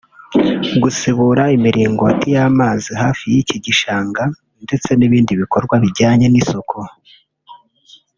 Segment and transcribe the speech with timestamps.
[0.81, 4.23] gusibura imiringoti y’amazi hafi y’iki gishanga
[4.65, 6.79] ndetse n’ibindi bikorwa bijyanye n’isuku